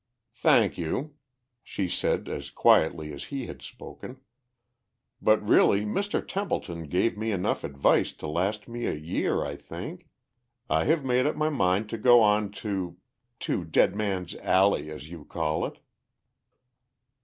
[0.37, 1.13] "Thank you,"
[1.63, 4.19] she said as quietly as he had spoken.
[5.21, 6.27] "But really Mr.
[6.27, 10.07] Templeton gave me enough advice to last me a year, I think.
[10.67, 12.97] I have made up my mind to go on to...
[13.41, 15.77] to Dead Man's Alley, as you call it."